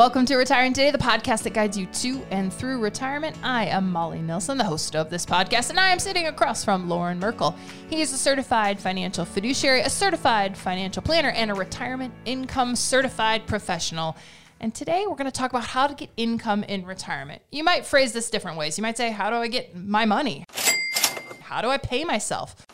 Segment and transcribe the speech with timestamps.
[0.00, 3.36] Welcome to Retiring Today, the podcast that guides you to and through retirement.
[3.42, 6.88] I am Molly Nilsson, the host of this podcast, and I am sitting across from
[6.88, 7.54] Loren Merkle.
[7.90, 13.46] He is a certified financial fiduciary, a certified financial planner, and a retirement income certified
[13.46, 14.16] professional.
[14.58, 17.42] And today we're going to talk about how to get income in retirement.
[17.52, 18.78] You might phrase this different ways.
[18.78, 20.46] You might say, How do I get my money?
[21.42, 22.66] How do I pay myself?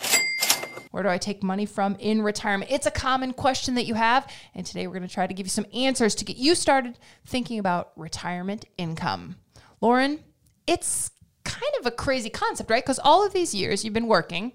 [0.96, 2.70] Where do I take money from in retirement?
[2.70, 4.32] It's a common question that you have.
[4.54, 6.98] And today we're going to try to give you some answers to get you started
[7.26, 9.36] thinking about retirement income.
[9.82, 10.20] Loren,
[10.66, 11.10] it's
[11.44, 12.82] kind of a crazy concept, right?
[12.82, 14.52] Because all of these years you've been working,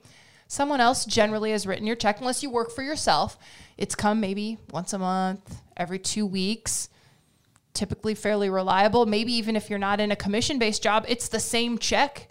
[0.47, 3.37] someone else generally has written your check, unless you work for yourself.
[3.77, 6.89] It's come maybe once a month, every two weeks
[7.73, 9.05] typically fairly reliable.
[9.05, 12.27] Maybe even if you're not in a commission based job, it's the same check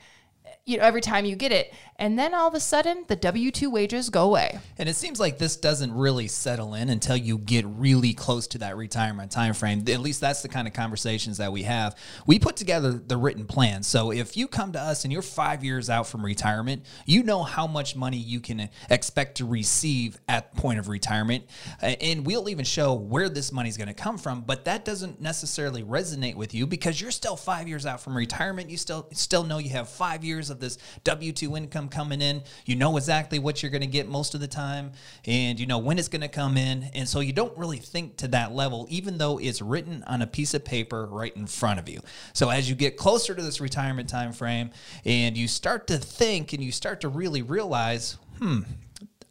[0.70, 1.74] you know every time you get it.
[1.96, 4.58] And then all of a sudden the w2 wages go away.
[4.78, 8.58] And it seems like this doesn't really settle in until you get really close to
[8.58, 11.96] that retirement time frame at least that's the kind of conversations that we have.
[12.26, 13.82] We put together the written plan.
[13.82, 17.42] So if you come to us and you're five years out from retirement you know
[17.42, 21.44] how much money you can expect to receive at point of retirement.
[21.82, 25.20] And we'll even show where this money is going to come from but that doesn't
[25.20, 28.70] necessarily resonate with you because you're still five years out from retirement.
[28.70, 32.42] You still still know you have five years of this W 2 income coming in.
[32.66, 34.92] You know exactly what you're going to get most of the time,
[35.24, 36.90] and you know when it's going to come in.
[36.94, 40.26] And so you don't really think to that level, even though it's written on a
[40.26, 42.00] piece of paper right in front of you.
[42.32, 44.70] So as you get closer to this retirement time frame
[45.04, 48.60] and you start to think and you start to really realize, hmm,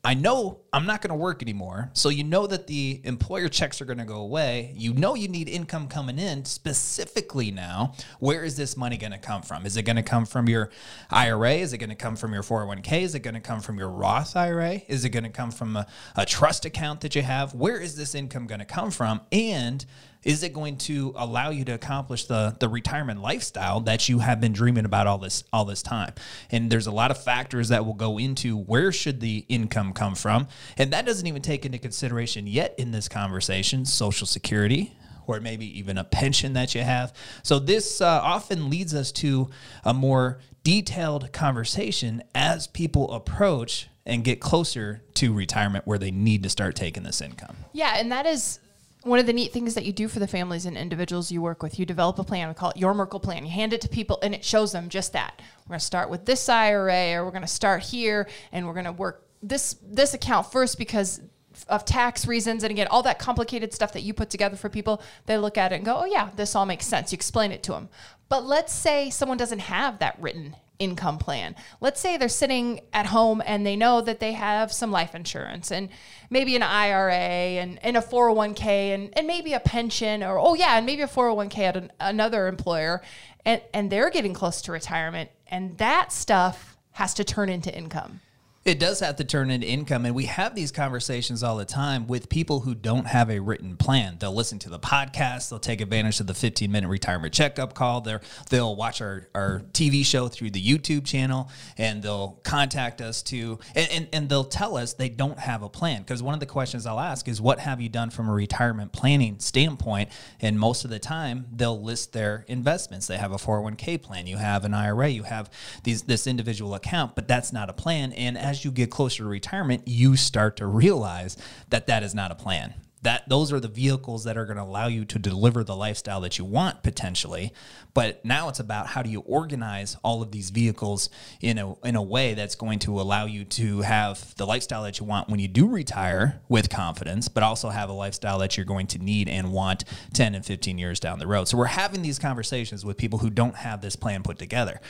[0.03, 1.89] I know I'm not going to work anymore.
[1.93, 4.73] So you know that the employer checks are going to go away.
[4.75, 7.93] You know you need income coming in specifically now.
[8.19, 9.65] Where is this money going to come from?
[9.65, 10.69] Is it going to come from your
[11.09, 11.53] IRA?
[11.53, 13.01] Is it going to come from your 401k?
[13.01, 14.81] Is it going to come from your Roth IRA?
[14.87, 17.53] Is it going to come from a, a trust account that you have?
[17.53, 19.21] Where is this income going to come from?
[19.31, 19.85] And
[20.23, 24.41] is it going to allow you to accomplish the the retirement lifestyle that you have
[24.41, 26.13] been dreaming about all this all this time
[26.51, 30.15] and there's a lot of factors that will go into where should the income come
[30.15, 30.47] from
[30.77, 34.95] and that doesn't even take into consideration yet in this conversation social security
[35.27, 39.49] or maybe even a pension that you have so this uh, often leads us to
[39.83, 46.43] a more detailed conversation as people approach and get closer to retirement where they need
[46.43, 48.59] to start taking this income yeah and that is
[49.03, 51.63] one of the neat things that you do for the families and individuals you work
[51.63, 52.49] with, you develop a plan.
[52.49, 53.45] We call it your Merkle plan.
[53.45, 55.41] You hand it to people and it shows them just that.
[55.65, 58.73] We're going to start with this IRA or we're going to start here and we're
[58.73, 61.21] going to work this this account first because
[61.67, 65.01] of tax reasons and again all that complicated stuff that you put together for people
[65.25, 67.63] they look at it and go oh yeah this all makes sense you explain it
[67.63, 67.89] to them
[68.29, 71.55] but let's say someone doesn't have that written income plan.
[71.81, 75.71] Let's say they're sitting at home and they know that they have some life insurance
[75.71, 75.89] and
[76.29, 80.77] maybe an IRA and, and a 401k and, and maybe a pension or, oh, yeah,
[80.77, 83.01] and maybe a 401k at an, another employer.
[83.45, 85.29] And, and they're getting close to retirement.
[85.47, 88.21] And that stuff has to turn into income.
[88.65, 90.05] It does have to turn into income.
[90.05, 93.77] And we have these conversations all the time with people who don't have a written
[93.77, 94.17] plan.
[94.19, 98.01] They'll listen to the podcast, they'll take advantage of the 15 minute retirement checkup call.
[98.01, 98.19] They're,
[98.49, 103.59] they'll watch our, our TV show through the YouTube channel and they'll contact us to,
[103.75, 106.01] and, and, and they'll tell us they don't have a plan.
[106.01, 108.91] Because one of the questions I'll ask is, What have you done from a retirement
[108.91, 110.09] planning standpoint?
[110.41, 113.07] And most of the time, they'll list their investments.
[113.07, 115.49] They have a 401k plan, you have an IRA, you have
[115.83, 118.11] these, this individual account, but that's not a plan.
[118.11, 121.37] And as you get closer to retirement, you start to realize
[121.69, 122.73] that that is not a plan.
[123.03, 126.19] That those are the vehicles that are going to allow you to deliver the lifestyle
[126.21, 127.53] that you want potentially.
[127.93, 131.95] But now it's about how do you organize all of these vehicles in a in
[131.95, 135.39] a way that's going to allow you to have the lifestyle that you want when
[135.39, 139.29] you do retire with confidence, but also have a lifestyle that you're going to need
[139.29, 141.47] and want 10 and 15 years down the road.
[141.47, 144.81] So we're having these conversations with people who don't have this plan put together.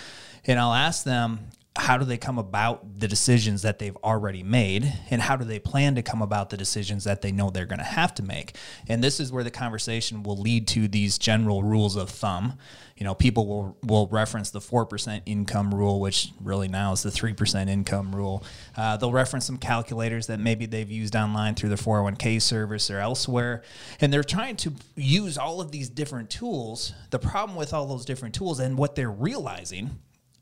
[0.46, 4.91] And I'll ask them, how do they come about the decisions that they've already made?
[5.09, 7.79] And how do they plan to come about the decisions that they know they're going
[7.79, 8.55] to have to make?
[8.87, 12.58] And this is where the conversation will lead to these general rules of thumb.
[12.97, 17.09] You know people will will reference the 4% income rule which really now is the
[17.09, 18.43] 3% income rule.
[18.76, 22.99] Uh, they'll reference some calculators that maybe they've used online through the 401k service or
[22.99, 23.64] elsewhere.
[24.02, 26.91] And they're trying to use all of these different tools.
[27.09, 29.99] The problem with all those different tools and what they're realizing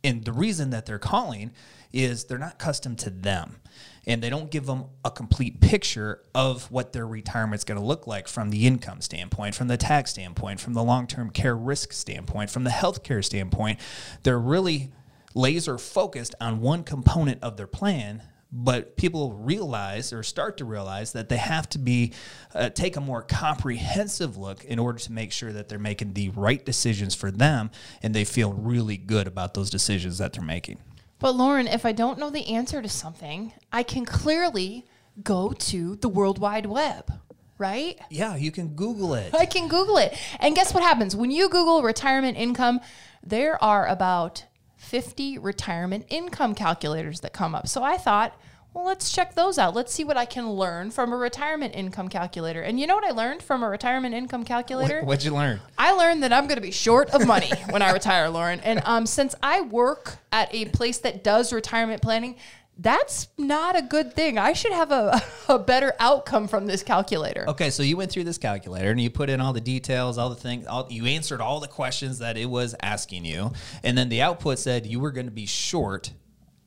[0.07, 1.51] and the reason that they're calling
[1.91, 3.57] is they're not custom to them
[4.05, 7.85] and they don't give them a complete picture of what their retirement is going to
[7.85, 11.57] look like from the income standpoint, from the tax standpoint, from the long term care
[11.57, 13.81] risk standpoint, from the healthcare standpoint.
[14.23, 14.93] They're really
[15.35, 21.13] laser focused on one component of their plan but people realize or start to realize
[21.13, 22.13] that they have to be
[22.55, 26.29] uh, take a more comprehensive look in order to make sure that they're making the
[26.29, 27.69] right decisions for them
[28.01, 30.77] and they feel really good about those decisions that they're making
[31.19, 34.85] But Loren, if I don't know the answer to something, I can clearly
[35.23, 37.11] go to the World Wide Web,
[37.57, 37.99] right?
[38.09, 40.17] yeah you can google it I can Google it.
[40.39, 41.15] And guess what happens?
[41.15, 42.79] When you Google retirement income,
[43.23, 44.45] there are about
[44.87, 47.67] 50 retirement income calculators that come up.
[47.67, 48.33] So I thought,
[48.73, 49.73] well, let's check those out.
[49.73, 52.61] Let's see what I can learn from a retirement income calculator.
[52.61, 55.01] And you know what I learned from a retirement income calculator?
[55.03, 57.91] what'd you learn I learned that I'm going to be short of money when I
[57.91, 58.61] retire, Loren.
[58.61, 62.35] And um, since I work at a place that does retirement planning,
[62.79, 64.37] that's not a good thing.
[64.37, 67.45] I should have a, a better outcome from this calculator.
[67.49, 70.29] Okay, so you went through this calculator and you put in all the details, all
[70.29, 73.51] the things, all, you answered all the questions that it was asking you,
[73.83, 76.11] and then the output said you were going to be short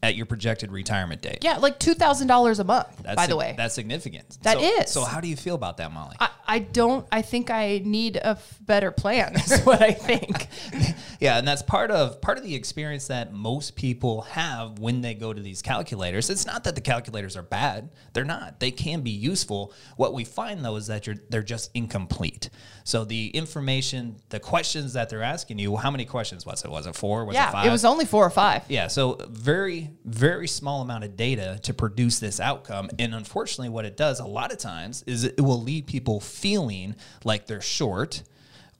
[0.02, 1.38] at your projected retirement date.
[1.42, 3.54] Yeah, like $2,000 a month, That's by the way.
[3.56, 4.38] that's significant.
[4.42, 4.90] That so, is.
[4.90, 6.16] So how do you feel about that, Molly?
[6.18, 10.48] I, I don't, I think I need a f- better plan, is what I think.
[11.20, 15.14] yeah, and that's part of part of the experience that most people have when they
[15.14, 16.30] go to these calculators.
[16.30, 18.58] It's not that the calculators are bad; they're not.
[18.58, 19.72] They can be useful.
[19.96, 22.50] What we find though is that you're they're just incomplete.
[22.84, 26.70] So the information, the questions that they're asking you, how many questions was it?
[26.70, 27.24] Was it four?
[27.24, 27.66] Was it yeah, five?
[27.66, 28.64] it was only four or five.
[28.68, 32.90] Yeah, so very, very small amount of data to produce this outcome.
[32.98, 36.96] And unfortunately, what it does a lot of times is it will leave people feeling
[37.24, 38.22] like they're short,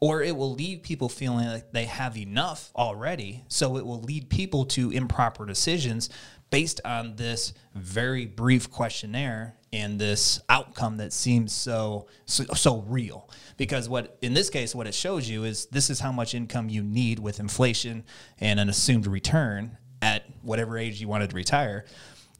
[0.00, 3.44] or it will leave people feeling like they have enough already.
[3.48, 6.08] So it will lead people to improper decisions
[6.50, 13.30] based on this very brief questionnaire and this outcome that seems so, so so real
[13.56, 16.68] because what in this case what it shows you is this is how much income
[16.68, 18.04] you need with inflation
[18.40, 21.84] and an assumed return at whatever age you wanted to retire.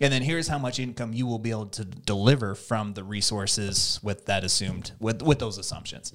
[0.01, 4.01] And then here's how much income you will be able to deliver from the resources
[4.03, 6.13] with that assumed with with those assumptions.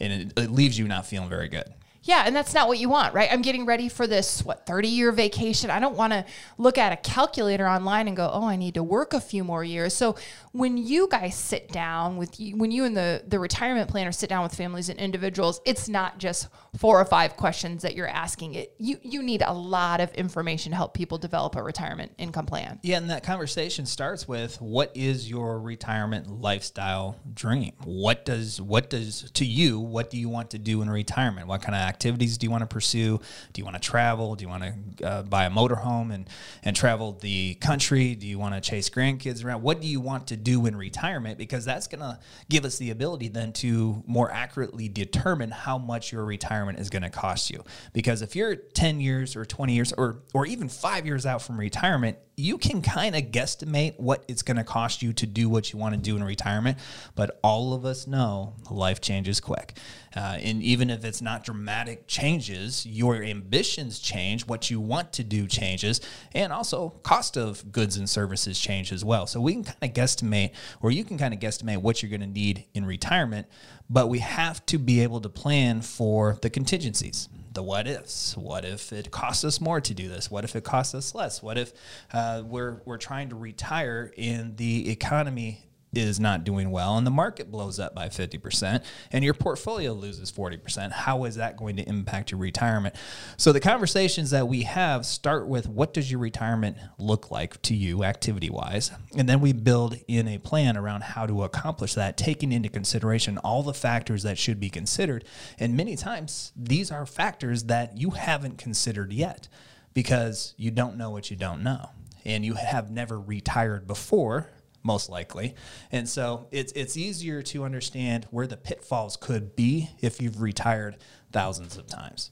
[0.00, 1.72] And it, it leaves you not feeling very good
[2.04, 3.28] Yeah, and that's not what you want, right?
[3.30, 5.70] I'm getting ready for this what 30 year vacation.
[5.70, 6.24] I don't want to
[6.58, 9.62] look at a calculator online and go, "Oh, I need to work a few more
[9.62, 10.16] years." So,
[10.50, 14.28] when you guys sit down with you, when you and the the retirement planner sit
[14.28, 18.54] down with families and individuals, it's not just four or five questions that you're asking.
[18.54, 22.46] It you you need a lot of information to help people develop a retirement income
[22.46, 22.80] plan.
[22.82, 27.72] Yeah, and that conversation starts with what is your retirement lifestyle dream?
[27.84, 31.46] What does what does to you, what do you want to do in retirement?
[31.46, 33.20] What kind of activities do you want to pursue?
[33.52, 34.34] Do you want to travel?
[34.34, 36.28] Do you want to uh, buy a motorhome and
[36.64, 38.14] and travel the country?
[38.14, 39.62] Do you want to chase grandkids around?
[39.62, 42.18] What do you want to do in retirement because that's going to
[42.48, 47.02] give us the ability then to more accurately determine how much your retirement is going
[47.02, 47.62] to cost you.
[47.92, 51.58] Because if you're 10 years or 20 years or or even 5 years out from
[51.58, 55.72] retirement, you can kind of guesstimate what it's going to cost you to do what
[55.72, 56.76] you want to do in retirement.
[57.14, 59.78] But all of us know life changes quick.
[60.16, 65.22] Uh, and even if it's not dramatic changes, your ambitions change, what you want to
[65.22, 66.00] do changes,
[66.34, 69.26] and also cost of goods and services change as well.
[69.26, 70.50] So we can kind of guesstimate,
[70.82, 73.46] or you can kind of guesstimate what you're going to need in retirement,
[73.88, 78.36] but we have to be able to plan for the contingencies the what ifs.
[78.36, 80.30] What if it costs us more to do this?
[80.30, 81.42] What if it costs us less?
[81.42, 81.72] What if
[82.12, 87.10] uh, we're we're trying to retire and the economy is not doing well and the
[87.10, 91.88] market blows up by 50% and your portfolio loses 40%, how is that going to
[91.88, 92.94] impact your retirement?
[93.36, 97.74] So the conversations that we have start with what does your retirement look like to
[97.74, 98.90] you activity wise?
[99.16, 103.38] And then we build in a plan around how to accomplish that, taking into consideration
[103.38, 105.24] all the factors that should be considered.
[105.58, 109.48] And many times these are factors that you haven't considered yet
[109.94, 111.90] because you don't know what you don't know.
[112.24, 114.48] And you have never retired before
[114.82, 115.54] most likely.
[115.90, 120.96] And so it's it's easier to understand where the pitfalls could be if you've retired
[121.32, 122.30] thousands of times.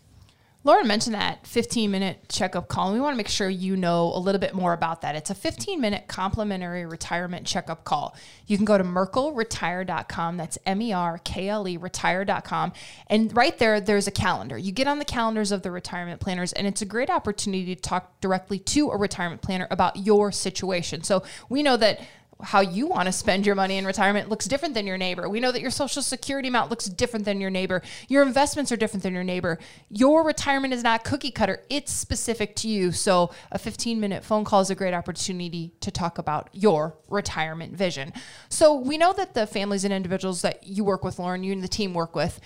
[0.62, 4.12] Loren mentioned that 15 minute checkup call, and we want to make sure you know
[4.14, 5.14] a little bit more about that.
[5.14, 8.14] It's a 15 minute complimentary retirement checkup call.
[8.46, 10.36] You can go to merkleretire.com.
[10.36, 12.74] That's M E R K L E retire.com.
[13.06, 14.58] And right there, there's a calendar.
[14.58, 17.80] You get on the calendars of the retirement planners, and it's a great opportunity to
[17.80, 21.02] talk directly to a retirement planner about your situation.
[21.04, 22.02] So we know that
[22.42, 25.28] how you want to spend your money in retirement looks different than your neighbor.
[25.28, 27.82] We know that your social security amount looks different than your neighbor.
[28.08, 29.58] Your investments are different than your neighbor.
[29.88, 32.92] Your retirement is not cookie cutter, it's specific to you.
[32.92, 37.74] So, a 15 minute phone call is a great opportunity to talk about your retirement
[37.74, 38.12] vision.
[38.48, 41.62] So, we know that the families and individuals that you work with, Loren, you and
[41.62, 42.40] the team work with,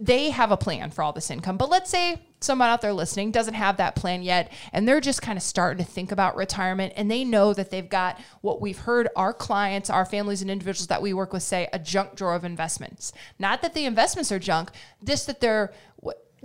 [0.00, 1.56] they have a plan for all this income.
[1.56, 5.22] But let's say someone out there listening doesn't have that plan yet and they're just
[5.22, 8.78] kind of starting to think about retirement and they know that they've got what we've
[8.78, 12.34] heard our clients, our families and individuals that we work with say a junk drawer
[12.34, 13.12] of investments.
[13.38, 14.70] Not that the investments are junk,
[15.02, 15.72] just that they're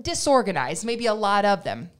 [0.01, 1.91] disorganized, maybe a lot of them.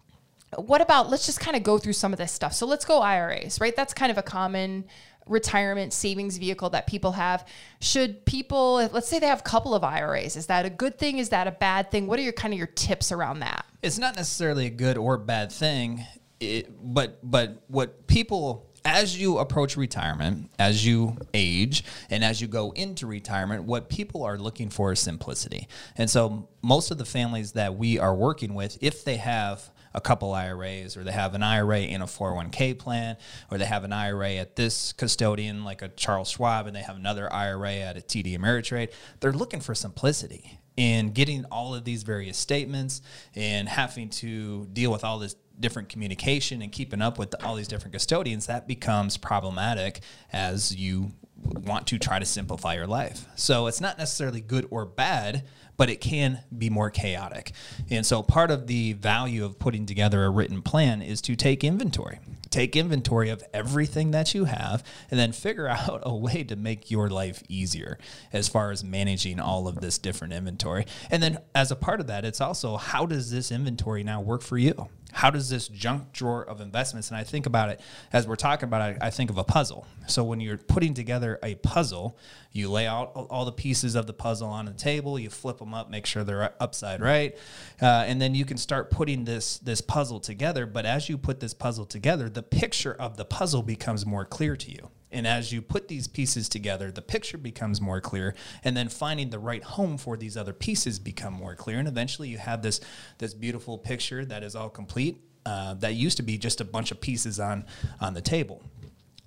[0.57, 2.53] What about let's just kind of go through some of this stuff.
[2.53, 3.75] So let's go IRAs, right?
[3.75, 4.85] That's kind of a common
[5.27, 7.47] retirement savings vehicle that people have.
[7.79, 11.17] Should people, let's say they have a couple of IRAs, is that a good thing?
[11.17, 12.07] Is that a bad thing?
[12.07, 13.65] What are your kind of your tips around that?
[13.81, 16.05] It's not necessarily a good or bad thing,
[16.39, 22.47] it, but but what people as you approach retirement, as you age, and as you
[22.47, 25.67] go into retirement, what people are looking for is simplicity.
[25.95, 30.01] And so, most of the families that we are working with, if they have a
[30.01, 33.17] couple IRAs, or they have an IRA in a 401k plan,
[33.51, 36.95] or they have an IRA at this custodian like a Charles Schwab, and they have
[36.95, 38.91] another IRA at a TD Ameritrade.
[39.19, 43.01] They're looking for simplicity in getting all of these various statements
[43.35, 47.67] and having to deal with all this different communication and keeping up with all these
[47.67, 51.11] different custodians, that becomes problematic as you
[51.43, 53.25] want to try to simplify your life.
[53.35, 55.43] So it's not necessarily good or bad
[55.77, 57.51] but it can be more chaotic.
[57.89, 61.63] And so part of the value of putting together a written plan is to take
[61.63, 62.19] inventory.
[62.53, 66.91] Take inventory of everything that you have and then figure out a way to make
[66.91, 67.97] your life easier
[68.31, 70.85] as far as managing all of this different inventory.
[71.09, 74.43] And then as a part of that, it's also how does this inventory now work
[74.43, 74.87] for you?
[75.13, 77.79] how does this junk drawer of investments and i think about it
[78.11, 81.39] as we're talking about it i think of a puzzle so when you're putting together
[81.43, 82.17] a puzzle
[82.51, 85.73] you lay out all the pieces of the puzzle on the table you flip them
[85.73, 87.37] up make sure they're upside right
[87.81, 91.39] uh, and then you can start putting this this puzzle together but as you put
[91.39, 95.53] this puzzle together the picture of the puzzle becomes more clear to you and as
[95.53, 98.33] you put these pieces together, the picture becomes more clear.
[98.63, 101.77] And then finding the right home for these other pieces become more clear.
[101.77, 102.81] And eventually you have this,
[103.19, 105.21] this beautiful picture that is all complete.
[105.45, 107.65] Uh, that used to be just a bunch of pieces on,
[107.99, 108.63] on the table.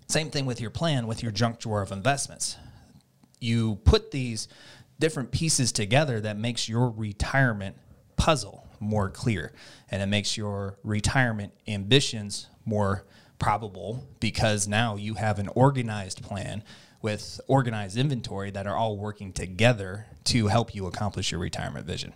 [0.08, 2.56] Same thing with your plan, with your junk drawer of investments.
[3.38, 4.48] You put these
[4.98, 7.76] different pieces together that makes your retirement
[8.16, 9.52] puzzle more clear
[9.90, 13.04] and it makes your retirement ambitions more
[13.38, 16.62] probable because now you have an organized plan
[17.02, 22.12] with organized inventory that are all working together to help you accomplish your retirement vision.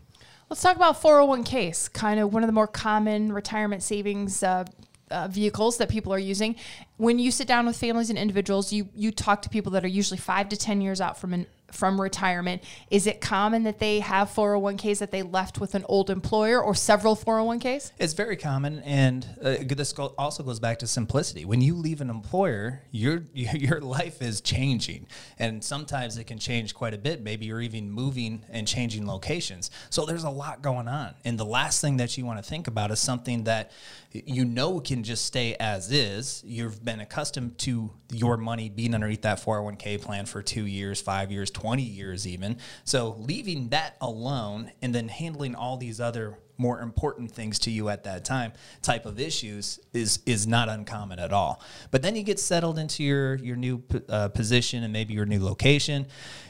[0.49, 4.65] Let's talk about 401ks, kind of one of the more common retirement savings uh,
[5.11, 6.57] uh, vehicles that people are using.
[6.97, 9.89] When you sit down with families and individuals, you you talk to people that are
[9.89, 12.63] usually five to ten years out from an from retirement.
[12.91, 16.75] Is it common that they have 401ks that they left with an old employer or
[16.75, 17.93] several 401ks?
[17.99, 21.45] It's very common, and uh, this also goes back to simplicity.
[21.45, 25.07] When you leave an employer, your your life is changing,
[25.39, 27.23] and sometimes it can change quite a bit.
[27.23, 29.71] Maybe you're even moving and changing locations.
[29.91, 32.67] So there's a lot going on, and the last thing that you want to think
[32.67, 33.73] about is something that
[34.13, 36.43] you know can just stay as is.
[36.45, 41.31] You've been accustomed to your money being underneath that 401k plan for two years, five
[41.31, 42.57] years, 20 years, even.
[42.85, 47.89] So leaving that alone and then handling all these other more important things to you
[47.89, 48.53] at that time
[48.83, 51.63] type of issues is is not uncommon at all.
[51.91, 55.43] But then you get settled into your your new uh, position and maybe your new
[55.43, 56.07] location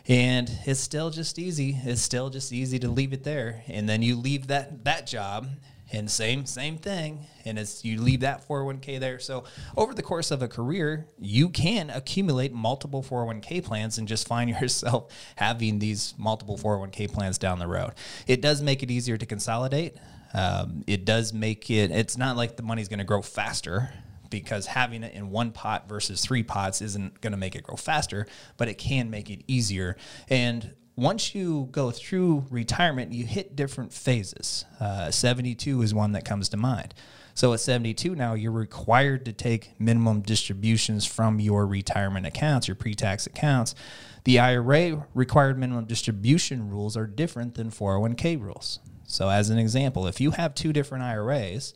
[0.09, 1.79] and it's still just easy.
[1.85, 3.63] It's still just easy to leave it there.
[3.69, 5.47] And then you leave that that job
[5.93, 7.27] and same same thing.
[7.45, 9.19] And it's you leave that 401k there.
[9.19, 9.45] So
[9.77, 14.51] over the course of a career you can accumulate multiple 401k plans and just find
[14.61, 17.93] yourself having these multiple 401k plans down the road.
[18.27, 19.97] It does make it easier to consolidate.
[20.33, 23.93] Um, it does make it it's not like the money's going to grow faster
[24.31, 27.77] because having it in one pot versus three pots isn't going to make it grow
[27.77, 29.97] faster, but it can make it easier.
[30.29, 34.65] And once you go through retirement, you hit different phases.
[34.79, 36.95] Uh, 72 is one that comes to mind.
[37.35, 42.75] So at 72 now, you're required to take minimum distributions from your retirement accounts, your
[42.75, 43.75] pre tax accounts.
[44.25, 48.81] The IRA required minimum distribution rules are different than 401k rules.
[49.07, 51.75] So, as an example, if you have two different IRAs,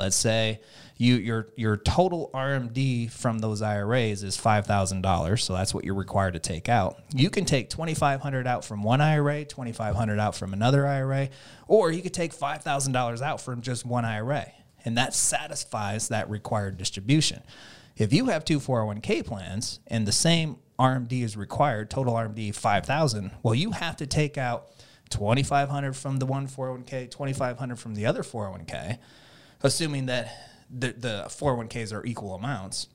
[0.00, 0.60] let's say
[0.96, 5.84] you your your total RMD from those IRAs is five thousand dollars, so that's what
[5.84, 6.98] you're required to take out.
[7.14, 10.52] You can take twenty five hundred out from one IRA, twenty five hundred out from
[10.52, 11.28] another IRA,
[11.68, 14.50] or you could take five thousand dollars out from just one IRA,
[14.84, 17.42] and that satisfies that required distribution.
[17.96, 23.30] If you have two 401k plans and the same RMD is required, total RMD 5,000,
[23.42, 24.68] well, you have to take out
[25.10, 28.98] 2,500 from the one 401k, 2,500 from the other 401k,
[29.62, 30.30] assuming that
[30.70, 32.88] the, the 401ks are equal amounts.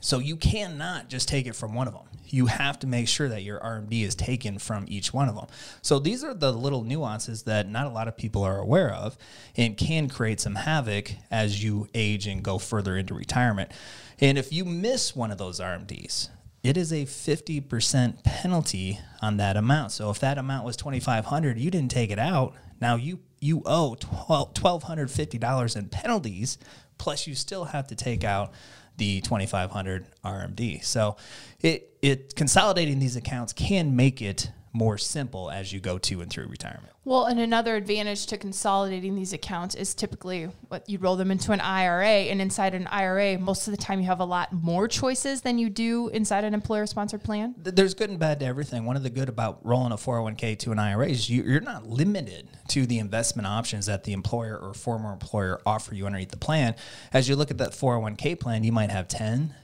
[0.00, 2.04] So you cannot just take it from one of them.
[2.26, 5.46] You have to make sure that your RMD is taken from each one of them.
[5.80, 9.16] So these are the little nuances that not a lot of people are aware of
[9.56, 13.72] and can create some havoc as you age and go further into retirement.
[14.20, 16.28] And if you miss one of those RMDs,
[16.68, 19.90] it is a 50% penalty on that amount.
[19.90, 23.96] So if that amount was 2500, you didn't take it out, now you you owe
[23.98, 26.58] $1250 in penalties
[26.98, 28.52] plus you still have to take out
[28.98, 30.84] the 2500 RMD.
[30.84, 31.16] So
[31.60, 36.30] it it consolidating these accounts can make it more simple as you go to and
[36.30, 36.92] through retirement.
[37.04, 41.52] Well, and another advantage to consolidating these accounts is typically what you roll them into
[41.52, 44.86] an IRA, and inside an IRA, most of the time you have a lot more
[44.86, 47.54] choices than you do inside an employer-sponsored plan.
[47.56, 48.84] There's good and bad to everything.
[48.84, 51.88] One of the good about rolling a 401k to an IRA is you, you're not
[51.88, 56.36] limited to the investment options that the employer or former employer offer you underneath the
[56.36, 56.74] plan.
[57.12, 59.54] As you look at that 401k plan, you might have 10,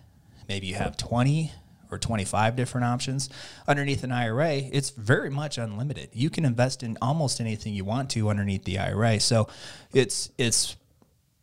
[0.49, 1.52] maybe you have 20
[1.94, 3.30] or 25 different options.
[3.66, 6.10] Underneath an IRA, it's very much unlimited.
[6.12, 9.20] You can invest in almost anything you want to underneath the IRA.
[9.20, 9.48] So
[9.92, 10.76] it's it's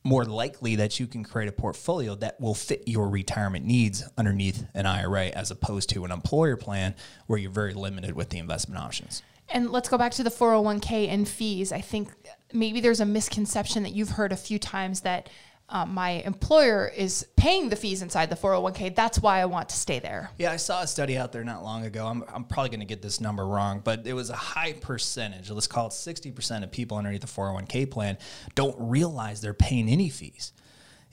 [0.03, 4.65] more likely that you can create a portfolio that will fit your retirement needs underneath
[4.73, 6.95] an IRA as opposed to an employer plan
[7.27, 9.21] where you're very limited with the investment options.
[9.49, 11.71] And let's go back to the 401k and fees.
[11.71, 12.09] I think
[12.53, 15.29] maybe there's a misconception that you've heard a few times that
[15.71, 18.93] um, my employer is paying the fees inside the 401k.
[18.93, 20.29] That's why I want to stay there.
[20.37, 22.05] Yeah, I saw a study out there not long ago.
[22.05, 25.49] I'm, I'm probably going to get this number wrong, but it was a high percentage.
[25.49, 28.17] Let's call it 60% of people underneath the 401k plan
[28.53, 30.51] don't realize they're paying any fees.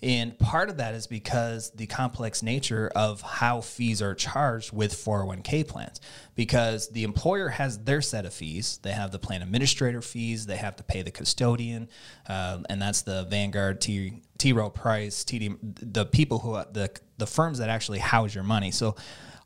[0.03, 4.93] And part of that is because the complex nature of how fees are charged with
[4.93, 6.01] 401k plans.
[6.37, 10.57] Because the employer has their set of fees, they have the plan administrator fees, they
[10.57, 11.89] have to pay the custodian,
[12.29, 14.53] uh, and that's the Vanguard, T, T.
[14.53, 15.59] Rowe Price, TD,
[15.93, 18.71] the people who the the firms that actually house your money.
[18.71, 18.95] So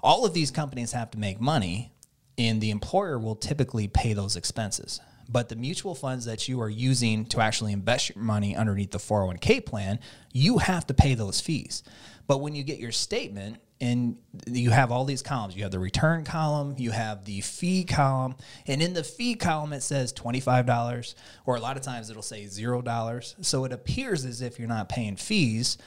[0.02, 1.92] all of these companies have to make money,
[2.36, 5.00] and the employer will typically pay those expenses.
[5.32, 8.98] But the mutual funds that you are using to actually invest your money underneath the
[8.98, 9.98] 401k plan,
[10.32, 11.82] you have to pay those fees.
[12.26, 15.78] But when you get your statement and you have all these columns, you have the
[15.78, 21.14] return column, you have the fee column, and in the fee column it says $25,
[21.46, 23.34] or a lot of times it'll say $0.
[23.44, 25.78] So it appears as if you're not paying fees,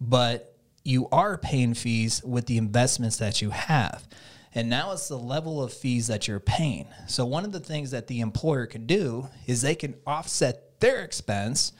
[0.00, 4.08] but you are paying fees with the investments that you have.
[4.54, 6.86] And now it's the level of fees that you're paying.
[7.08, 11.02] So one of the things that the employer can do is they can offset their
[11.02, 11.72] expense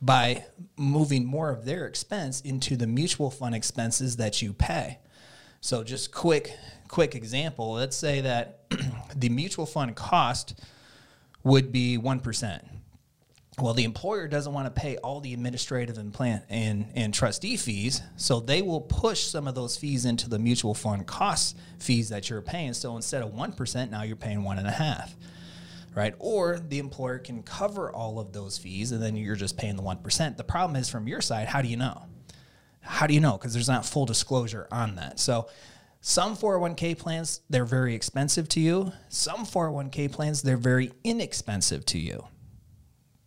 [0.00, 0.44] by
[0.76, 4.98] moving more of their expense into the mutual fund expenses that you pay.
[5.60, 6.56] So just quick
[6.88, 8.60] quick example, let's say that
[9.16, 10.60] the mutual fund cost
[11.42, 12.60] would be 1%
[13.60, 17.56] well, the employer doesn't want to pay all the administrative and plan and, and trustee
[17.56, 22.08] fees, so they will push some of those fees into the mutual fund cost fees
[22.08, 22.72] that you're paying.
[22.72, 25.14] So instead of one percent, now you're paying one and a half,
[25.94, 26.14] right?
[26.18, 29.82] Or the employer can cover all of those fees, and then you're just paying the
[29.82, 30.36] one percent.
[30.36, 32.06] The problem is from your side, how do you know?
[32.80, 33.38] How do you know?
[33.38, 35.20] Because there's not full disclosure on that.
[35.20, 35.48] So
[36.00, 38.92] some 401k plans they're very expensive to you.
[39.10, 42.26] Some 401k plans they're very inexpensive to you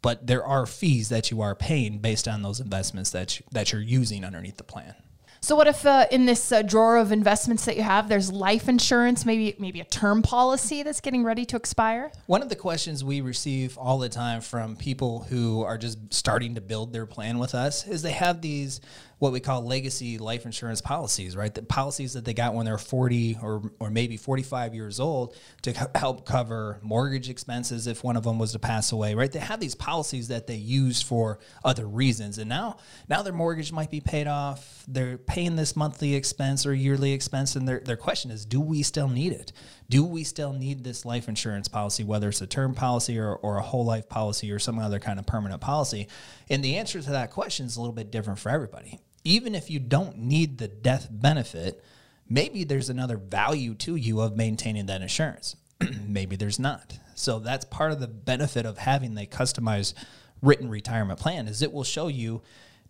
[0.02, 3.72] but there are fees that you are paying based on those investments that you, that
[3.72, 4.96] you're using underneath the plan.
[5.40, 8.68] So what if uh, in this uh, drawer of investments that you have, there's life
[8.68, 12.12] insurance, maybe maybe a term policy that's getting ready to expire?
[12.26, 16.56] One of the questions we receive all the time from people who are just starting
[16.56, 18.82] to build their plan with us is they have these
[19.20, 21.54] what we call legacy life insurance policies, right?
[21.54, 25.74] The policies that they got when they're 40 or, or maybe 45 years old to
[25.96, 29.32] help cover mortgage expenses if one of them was to pass away, right?
[29.32, 32.38] They have these policies that they use for other reasons.
[32.38, 32.78] And now,
[33.10, 34.84] now their mortgage might be paid off.
[34.88, 37.56] They're paying this monthly expense or yearly expense.
[37.56, 39.52] And their, their question is, do we still need it?
[39.90, 43.58] Do we still need this life insurance policy, whether it's a term policy or, or
[43.58, 46.08] a whole life policy or some other kind of permanent policy?
[46.50, 49.70] And the answer to that question is a little bit different for everybody even if
[49.70, 51.84] you don't need the death benefit,
[52.30, 55.58] maybe there's another value to you of maintaining that insurance.
[56.08, 56.98] maybe there's not.
[57.14, 59.96] So that's part of the benefit of having the customized
[60.42, 62.42] written retirement plan is it will show you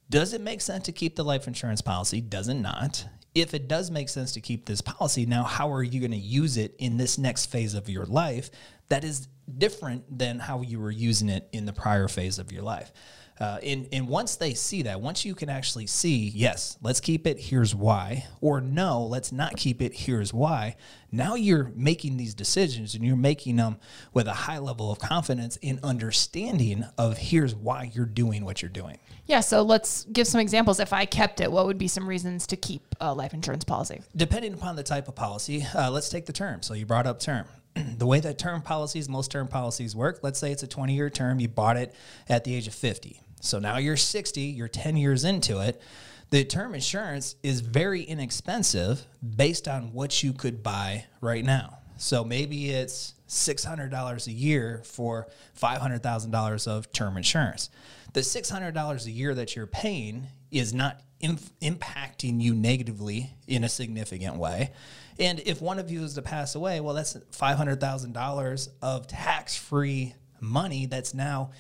[0.10, 2.22] does it make sense to keep the life insurance policy?
[2.22, 3.06] Does it not?
[3.34, 6.18] If it does make sense to keep this policy, now how are you going to
[6.18, 8.52] use it in this next phase of your life
[8.90, 12.64] that is different than how you were using it in the prior phase of your
[12.64, 12.94] life?
[13.40, 17.28] Uh, and, and once they see that, once you can actually see, yes, let's keep
[17.28, 20.76] it, here's why, or no, let's not keep it, here's why,
[21.12, 23.78] now you're making these decisions and you're making them
[24.14, 28.70] with a high level of confidence in understanding of here's why you're doing what you're
[28.70, 28.98] doing.
[29.28, 30.80] Yeah, so let's give some examples.
[30.80, 34.02] If I kept it, what would be some reasons to keep a life insurance policy?
[34.16, 36.62] Depending upon the type of policy, uh, let's take the term.
[36.64, 37.46] So you brought up term.
[37.98, 41.10] the way that term policies, most term policies work, let's say it's a 20 year
[41.10, 41.94] term, you bought it
[42.28, 43.22] at the age of 50.
[43.42, 45.82] So now you're 60, you're 10 years into it.
[46.30, 51.80] The term insurance is very inexpensive based on what you could buy right now.
[51.98, 55.28] So maybe it's $600 a year for
[55.60, 57.70] $500,000 of term insurance.
[58.14, 64.36] The $600 a year that you're paying is not impacting you negatively in a significant
[64.36, 64.72] way.
[65.20, 70.14] And if one of you is to pass away, well, that's $500,000 of tax free
[70.40, 71.52] money that's now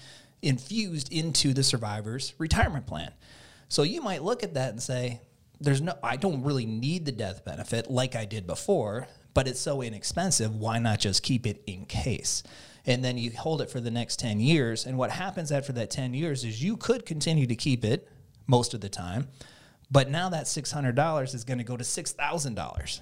[0.48, 3.12] infused into the survivor's retirement plan.
[3.68, 5.20] So you might look at that and say,
[5.60, 9.60] there's no, I don't really need the death benefit like I did before, but it's
[9.60, 10.56] so inexpensive.
[10.56, 12.44] Why not just keep it in case?
[12.86, 14.86] And then you hold it for the next 10 years.
[14.86, 18.08] And what happens after that 10 years is you could continue to keep it
[18.48, 19.28] most of the time,
[19.92, 23.02] but now that $600 is going to go to $6,000.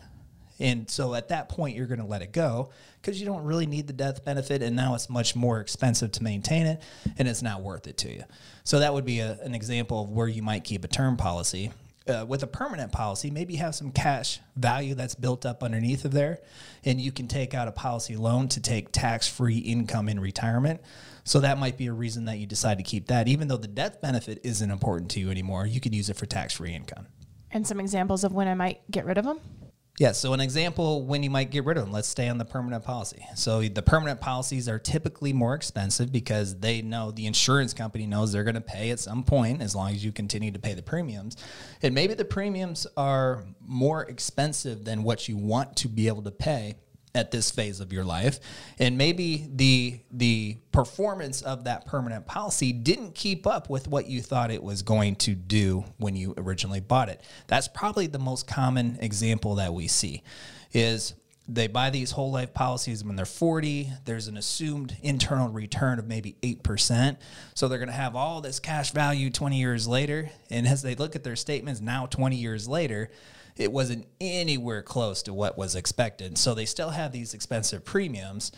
[0.60, 2.70] And so at that point, you're going to let it go
[3.02, 4.62] because you don't really need the death benefit.
[4.62, 6.82] And now it's much more expensive to maintain it
[7.18, 8.24] and it's not worth it to you.
[8.64, 11.72] So that would be a, an example of where you might keep a term policy.
[12.08, 16.06] Uh, with a permanent policy, maybe you have some cash value that's built up underneath
[16.06, 16.38] of there,
[16.84, 20.80] and you can take out a policy loan to take tax free income in retirement.
[21.24, 23.28] So that might be a reason that you decide to keep that.
[23.28, 26.28] Even though the death benefit isn't important to you anymore, you could use it for
[26.28, 27.08] tax free income.
[27.50, 29.40] And some examples of when I might get rid of them?
[29.98, 32.44] Yeah, so an example when you might get rid of them, let's stay on the
[32.44, 33.26] permanent policy.
[33.36, 38.34] So the permanent policies are typically more expensive because they know the insurance company knows
[38.34, 40.84] they're going to pay at some point as long as you continue to pay the
[40.84, 41.38] premiums.
[41.82, 46.32] And maybe the premiums are more expensive than what you want to be able to
[46.32, 46.76] pay
[47.16, 48.40] at this phase of your life.
[48.78, 54.22] And maybe the the performance of that permanent policy didn't keep up with what you
[54.22, 57.22] thought it was going to do when you originally bought it.
[57.48, 60.22] That's probably the most common example that we see
[60.74, 61.16] is
[61.48, 66.08] they buy these whole life policies when they're 40 there's an assumed internal return of
[66.08, 67.18] maybe 8%
[67.54, 70.32] so they're going to have all this cash value 20 years later.
[70.50, 73.10] And as they look at their statements now 20 years later
[73.58, 76.38] it wasn't anywhere close to what was expected.
[76.38, 78.52] So they still have these expensive premiums.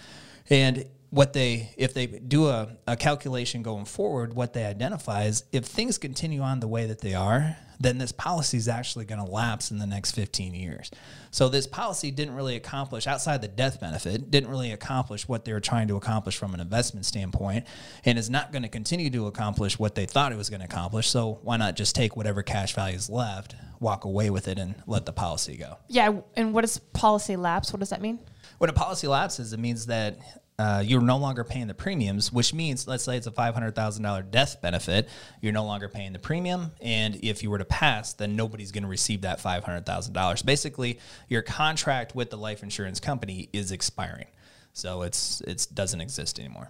[0.50, 5.44] And what they, if they do a, a calculation going forward, what they identify is
[5.52, 9.24] if things continue on the way that they are, then this policy is actually going
[9.24, 10.90] to lapse in the next 15 years.
[11.32, 15.54] So this policy didn't really accomplish, outside the death benefit, didn't really accomplish what they
[15.54, 17.66] were trying to accomplish from an investment standpoint,
[18.06, 20.66] and is not going to continue to accomplish what they thought it was going to
[20.66, 21.08] accomplish.
[21.08, 24.76] So why not just take whatever cash value is left, walk away with it, and
[24.88, 25.78] let the policy go?
[25.88, 27.72] Yeah, and what does policy lapse?
[27.72, 28.20] What does that mean?
[28.58, 30.18] When a policy lapses, it means that
[30.60, 34.60] uh, you're no longer paying the premiums, which means, let's say it's a $500,000 death
[34.60, 35.08] benefit,
[35.40, 36.72] you're no longer paying the premium.
[36.82, 40.46] And if you were to pass, then nobody's going to receive that $500,000.
[40.46, 44.28] Basically, your contract with the life insurance company is expiring.
[44.74, 46.70] So it's it doesn't exist anymore.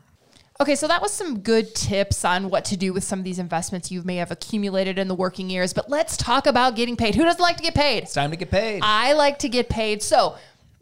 [0.60, 3.38] Okay, so that was some good tips on what to do with some of these
[3.38, 5.72] investments you may have accumulated in the working years.
[5.72, 7.16] But let's talk about getting paid.
[7.16, 8.04] Who doesn't like to get paid?
[8.04, 8.82] It's time to get paid.
[8.84, 10.02] I like to get paid.
[10.02, 10.36] So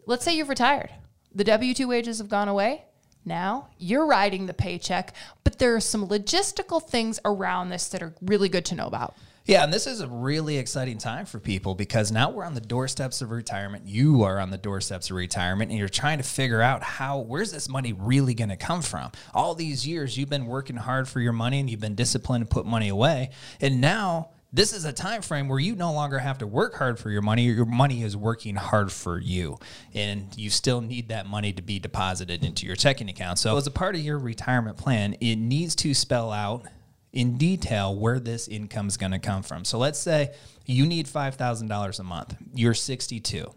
[0.06, 0.90] let's say you've retired.
[1.34, 2.85] The W 2 wages have gone away
[3.26, 3.68] now.
[3.78, 8.48] You're writing the paycheck, but there are some logistical things around this that are really
[8.48, 9.14] good to know about.
[9.46, 12.60] Yeah, and this is a really exciting time for people because now we're on the
[12.60, 13.86] doorsteps of retirement.
[13.86, 17.52] You are on the doorsteps of retirement and you're trying to figure out how where's
[17.52, 19.12] this money really going to come from?
[19.32, 22.52] All these years you've been working hard for your money and you've been disciplined to
[22.52, 23.30] put money away.
[23.60, 26.98] And now this is a time frame where you no longer have to work hard
[26.98, 27.44] for your money.
[27.44, 29.58] Your money is working hard for you
[29.94, 33.38] and you still need that money to be deposited into your checking account.
[33.38, 36.64] So as a part of your retirement plan it needs to spell out
[37.12, 39.64] in detail where this income is going to come from.
[39.64, 42.36] So let's say you need $5000 a month.
[42.54, 43.52] You're 62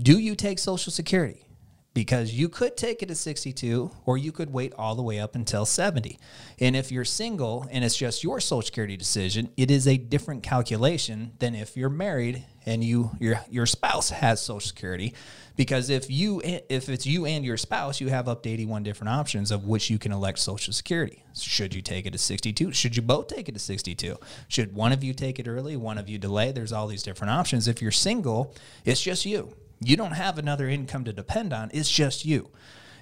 [0.00, 1.45] do you take social security
[1.96, 5.34] because you could take it to 62 or you could wait all the way up
[5.34, 6.18] until 70.
[6.60, 10.42] And if you're single and it's just your social security decision, it is a different
[10.42, 15.14] calculation than if you're married and you your your spouse has social security
[15.56, 19.08] because if you if it's you and your spouse, you have up to 81 different
[19.08, 21.24] options of which you can elect social security.
[21.34, 22.74] Should you take it to 62?
[22.74, 24.18] Should you both take it to 62?
[24.48, 26.52] Should one of you take it early, one of you delay?
[26.52, 27.68] There's all these different options.
[27.68, 28.54] If you're single,
[28.84, 31.70] it's just you you don't have another income to depend on.
[31.72, 32.50] It's just you.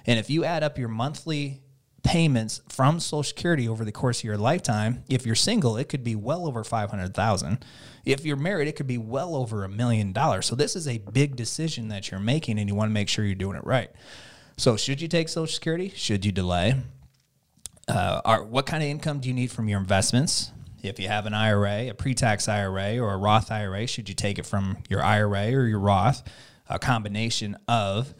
[0.05, 1.61] And if you add up your monthly
[2.05, 5.03] payments from Social Security over the course of your lifetime.
[5.09, 7.65] If you're single, it could be well over 500,000.
[8.05, 10.45] If you're married, it could be well over a million dollars.
[10.45, 13.25] So this is a big decision that you're making and you want to make sure
[13.25, 13.89] you're doing it right.
[14.55, 15.91] So should you take Social Security?
[15.95, 16.75] Should you delay?
[17.87, 20.51] Uh, are, what kind of income do you need from your investments?
[20.83, 24.37] If you have an IRA, a pre-tax IRA, or a Roth IRA, should you take
[24.37, 26.21] it from your IRA or your Roth?
[26.69, 28.13] A combination of.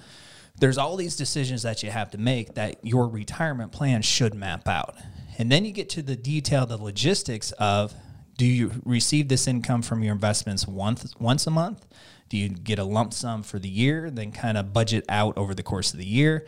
[0.57, 4.67] There's all these decisions that you have to make that your retirement plan should map
[4.67, 4.95] out.
[5.37, 7.93] And then you get to the detail, the logistics of
[8.37, 11.85] do you receive this income from your investments once once a month?
[12.27, 15.53] Do you get a lump sum for the year, then kind of budget out over
[15.53, 16.45] the course of the year?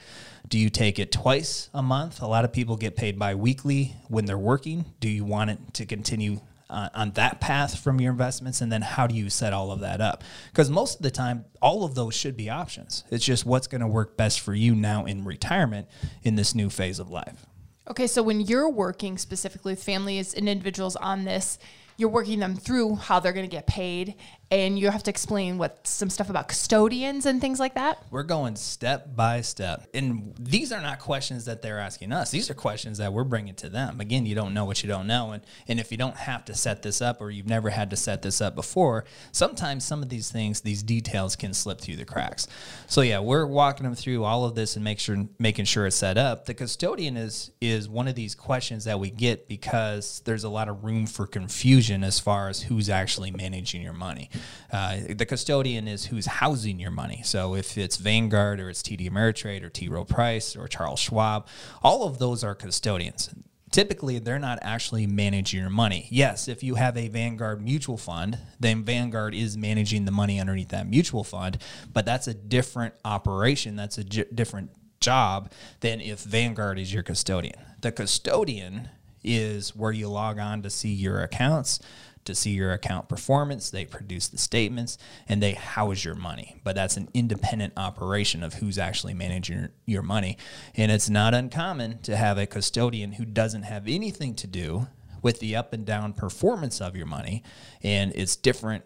[0.47, 2.21] Do you take it twice a month?
[2.21, 4.85] A lot of people get paid bi-weekly when they're working.
[4.99, 8.61] Do you want it to continue uh, on that path from your investments?
[8.61, 10.23] And then how do you set all of that up?
[10.51, 13.03] Because most of the time all of those should be options.
[13.09, 15.87] It's just what's going to work best for you now in retirement
[16.23, 17.45] in this new phase of life.
[17.89, 21.57] Okay, so when you're working specifically with families and individuals on this,
[21.95, 24.15] you're working them through how they're going to get paid
[24.49, 28.01] and you have to explain what some stuff about custodians and things like that.
[28.11, 29.87] We're going step by step.
[29.93, 32.31] And these are not questions that they're asking us.
[32.31, 33.99] These are questions that we're bringing to them.
[33.99, 35.31] Again, you don't know what you don't know.
[35.31, 37.97] And, and if you don't have to set this up or you've never had to
[37.97, 42.05] set this up before, sometimes some of these things, these details can slip through the
[42.05, 42.47] cracks.
[42.87, 45.97] So yeah, we're walking them through all of this and make sure making sure it's
[45.97, 46.45] set up.
[46.45, 50.69] The custodian is is one of these questions that we get because there's a lot
[50.69, 54.29] of room for confusion as far as who's actually managing your money.
[54.71, 57.21] Uh, the custodian is who's housing your money.
[57.23, 59.87] So if it's Vanguard or it's TD Ameritrade or T.
[59.87, 61.47] Rowe Price or Charles Schwab,
[61.83, 63.29] all of those are custodians.
[63.71, 66.07] Typically, they're not actually managing your money.
[66.09, 70.69] Yes, if you have a Vanguard mutual fund, then Vanguard is managing the money underneath
[70.69, 71.57] that mutual fund,
[71.91, 73.75] but that's a different operation.
[73.75, 74.71] That's a j- different
[75.01, 77.59] job than if Vanguard is your custodian.
[77.81, 78.89] The custodian
[79.23, 81.79] is where you log on to see your accounts
[82.27, 83.69] to see your account performance.
[83.69, 86.61] They produce the statements and they house your money.
[86.63, 90.37] But that's an independent operation of who's actually managing your, money.
[90.75, 94.87] And it's not uncommon to have a custodian who doesn't have anything to do
[95.21, 97.43] with the up and down performance of your money.
[97.81, 98.85] And it's different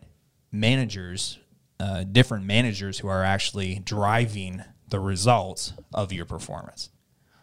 [0.52, 1.38] managers,
[1.80, 6.90] uh, different managers who are actually driving the results of your performance.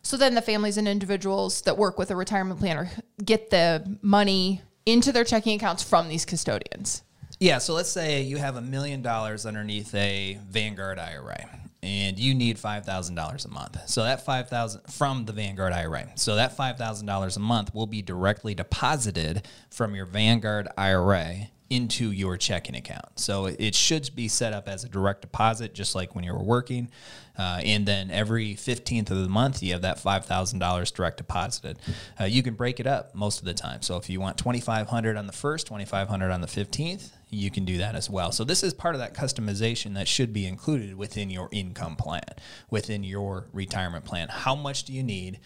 [0.03, 2.91] So then the families and individuals that work with a retirement planner
[3.23, 7.03] get the money into their checking accounts from these custodians.
[7.39, 12.35] Yeah, so let's say you have a million dollars underneath a Vanguard IRA and you
[12.35, 13.79] need $5,000 a month.
[13.89, 16.09] So that 5,000 from the Vanguard IRA.
[16.17, 22.37] So that $5,000 a month will be directly deposited from your Vanguard IRA into your
[22.37, 23.19] checking account.
[23.19, 26.43] So it should be set up as a direct deposit, just like when you were
[26.43, 26.91] working.
[27.39, 31.79] Uh, and then every 15th of the month, you have that $5,000 direct deposited.
[32.19, 33.83] Uh, you can break it up most of the time.
[33.83, 37.79] So if you want 2500 on the first, 2500 on the 15th, you can do
[37.79, 38.33] that as well.
[38.33, 42.23] So this is part of that customization that should be included within your income plan,
[42.71, 44.29] within your retirement plan.
[44.29, 45.39] How much do you need?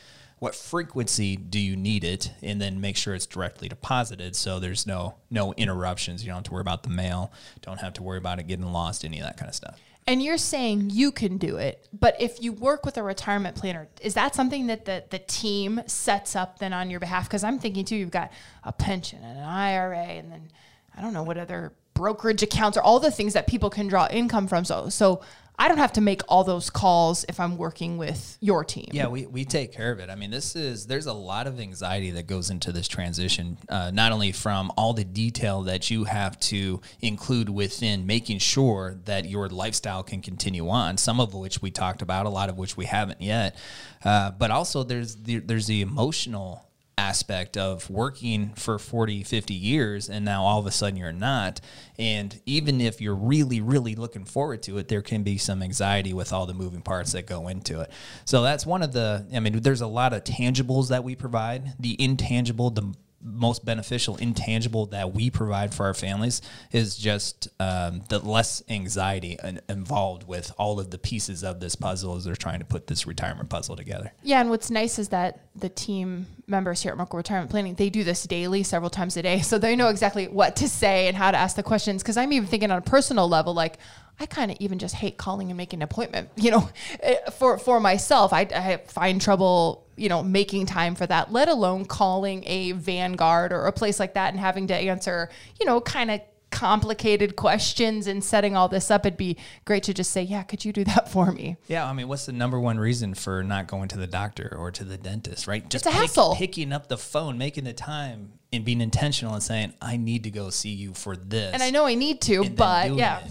[0.43, 4.89] What frequency do you need it and then make sure it's directly deposited so there's
[4.89, 6.25] no no interruptions.
[6.25, 7.33] You don't have to worry about the mail.
[7.61, 9.79] Don't have to worry about it getting lost any of that kind of stuff.
[10.09, 13.87] And you're saying you can do it but if you work with a retirement planner
[14.01, 17.29] is that something that the, the team sets up then on your behalf?
[17.29, 18.33] Because i'm thinking too you've got
[18.65, 20.51] a pension and an ira and then
[20.97, 24.09] i don't know what other brokerage accounts or all the things that people can draw
[24.11, 24.65] income from.
[24.65, 25.21] So so
[25.59, 28.89] I don't have to make all those calls if I'm working with your team.
[28.93, 30.11] Yeah, we, we take care of it.
[30.11, 33.91] I mean, this is there's a lot of anxiety that goes into this transition, uh,
[33.93, 39.29] not only from all the detail that you have to include within making sure that
[39.29, 42.77] your lifestyle can continue on, some of which we talked about, a lot of which
[42.77, 43.57] we haven't yet,
[44.05, 46.67] uh, but also there's the, there's the emotional
[46.99, 51.61] aspect of working for 40 50 years and now all of a sudden you're not.
[51.99, 56.13] And even if you're really really looking forward to it there can be some anxiety
[56.13, 57.91] with all the moving parts that go into it.
[58.25, 61.75] So that's one of the i mean there's a lot of tangibles that we provide.
[61.81, 68.03] The intangible the most beneficial intangible that we provide for our families is just um,
[68.09, 72.59] the less anxiety involved with all of the pieces of this puzzle as they're trying
[72.59, 74.13] to put this retirement puzzle together.
[74.23, 77.91] Yeah, and what's nice is that the team members here at Merkle Retirement Planning they
[77.91, 81.17] do this daily, several times a day, so they know exactly what to say and
[81.17, 82.03] how to ask the questions.
[82.03, 83.79] Because I'm even thinking on a personal level, like
[84.21, 86.31] I kind of even just hate calling and making an appointment.
[86.37, 86.69] You know,
[87.01, 91.33] eh, for for myself, I, I find trouble, you know, making time for that.
[91.33, 95.29] Let alone calling a Vanguard or a place like that and having to answer,
[95.59, 96.21] you know, kind of
[96.53, 99.05] complicated questions and setting all this up.
[99.05, 101.57] It'd be great to just say, yeah, could you do that for me?
[101.67, 104.71] Yeah, I mean, what's the number one reason for not going to the doctor or
[104.71, 105.69] to the dentist, right?
[105.69, 106.37] Just it's a hassle.
[106.37, 110.31] picking up the phone, making the time, and being intentional and saying, I need to
[110.31, 111.55] go see you for this.
[111.55, 113.23] And I know I need to, but yeah.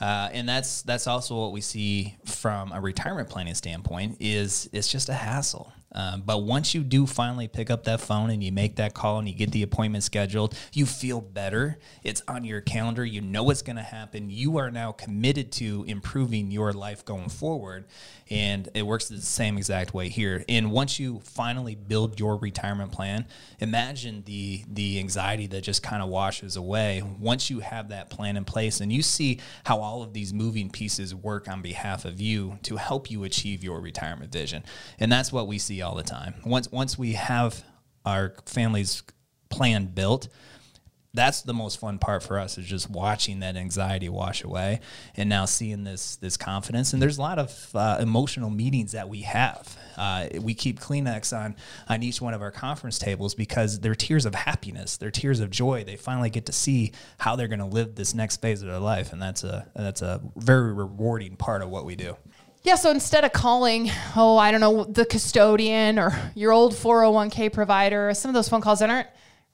[0.00, 4.86] Uh, and that's that's also what we see from a retirement planning standpoint is it's
[4.86, 5.72] just a hassle.
[5.92, 9.18] Um, but once you do finally pick up that phone and you make that call
[9.18, 11.78] and you get the appointment scheduled, you feel better.
[12.02, 13.04] It's on your calendar.
[13.04, 14.28] You know what's going to happen.
[14.30, 17.86] You are now committed to improving your life going forward.
[18.30, 20.44] And it works the same exact way here.
[20.48, 23.26] And once you finally build your retirement plan,
[23.58, 28.36] imagine the the anxiety that just kind of washes away once you have that plan
[28.36, 32.20] in place and you see how all of these moving pieces work on behalf of
[32.20, 34.62] you to help you achieve your retirement vision.
[34.98, 36.34] And that's what we see all the time.
[36.44, 37.62] Once once we have
[38.04, 39.02] our family's
[39.50, 40.28] plan built,
[41.14, 44.80] that's the most fun part for us is just watching that anxiety wash away
[45.16, 46.92] and now seeing this this confidence.
[46.92, 49.76] And there's a lot of uh, emotional meetings that we have.
[49.96, 51.56] Uh, we keep kleenex on
[51.88, 54.96] on each one of our conference tables because they're tears of happiness.
[54.96, 55.82] They're tears of joy.
[55.84, 58.78] They finally get to see how they're going to live this next phase of their
[58.78, 59.12] life.
[59.12, 62.16] And that's a that's a very rewarding part of what we do
[62.68, 67.50] yeah, so instead of calling, oh, I don't know, the custodian or your old 401k
[67.50, 69.08] provider, some of those phone calls that aren't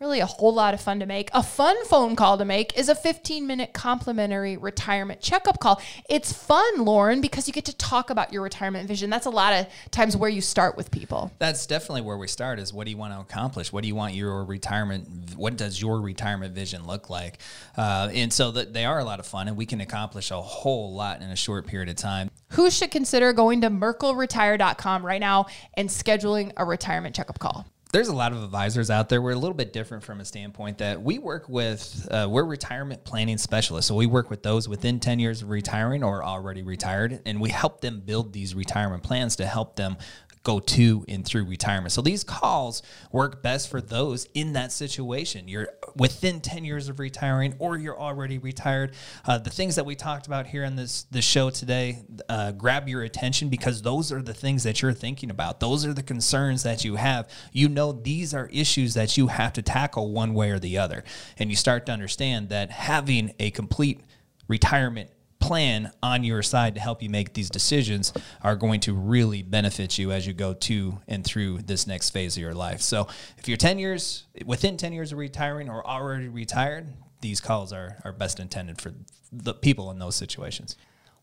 [0.05, 1.31] really a whole lot of fun to make.
[1.33, 5.81] A fun phone call to make is a 15 minute complimentary retirement checkup call.
[6.11, 9.09] It's fun, Loren, because you get to talk about your retirement vision.
[9.09, 11.33] That's a lot of times where you start with people.
[11.39, 13.73] That's definitely where we start is what do you want to accomplish?
[13.73, 17.39] What do you want your retirement, what does your retirement vision look like?
[17.77, 20.41] Uh, and so that they are a lot of fun and we can accomplish a
[20.41, 22.31] whole lot in a short period of time.
[22.51, 27.67] Who should consider going to merkleretire.com right now and scheduling a retirement checkup call?
[27.95, 29.23] There's a lot of advisors out there.
[29.23, 33.05] We're a little bit different from a standpoint that we work with, uh, we're retirement
[33.05, 33.87] planning specialists.
[33.87, 37.51] So we work with those within 10 years of retiring or already retired, and we
[37.51, 39.97] help them build these retirement plans to help them
[40.45, 41.91] go to and through retirement.
[41.91, 45.49] So these calls work best for those in that situation.
[45.49, 48.95] You're within 10 years of retiring or you're already retired.
[49.27, 52.89] Uh, the things that we talked about here on this, this show today uh, grab
[52.89, 55.61] your attention because those are the things that you're thinking about.
[55.61, 57.29] Those are the concerns that you have.
[57.53, 61.05] You know, these are issues that you have to tackle one way or the other.
[61.39, 64.03] And you start to understand that having a complete
[64.47, 65.11] retirement
[65.45, 69.99] plan on your side to help you make these decisions are going to really benefit
[69.99, 72.81] you as you go to and through this next phase of your life.
[72.81, 76.87] So if you're 10 years, within 10 years of retiring or already retired,
[77.21, 78.95] these calls are, are best intended for
[79.31, 80.77] the people in those situations.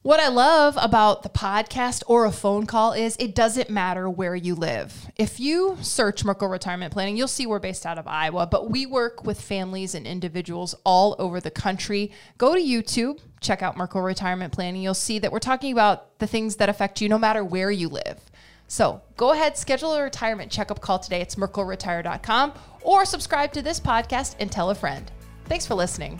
[0.04, 4.34] What I love about the podcast or a phone call is it doesn't matter where
[4.34, 5.12] you live.
[5.16, 8.88] If you search Merkle Retirement Planning, you'll see we're based out of Iowa, but we
[8.88, 12.12] work with families and individuals all over the country.
[12.40, 14.82] Go to YouTube, check out Merkle Retirement Planning.
[14.82, 17.88] You'll see that we're talking about the things that affect you no matter where you
[17.88, 18.20] live.
[18.68, 21.22] So go ahead, schedule a retirement checkup call today.
[21.22, 25.12] It's merkleretire.com or subscribe to this podcast and tell a friend.
[25.46, 26.20] Thanks for listening.